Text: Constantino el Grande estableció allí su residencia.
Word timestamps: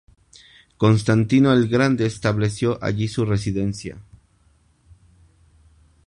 Constantino 0.77 1.53
el 1.53 1.67
Grande 1.67 2.07
estableció 2.07 2.83
allí 2.83 3.07
su 3.07 3.23
residencia. 3.23 4.01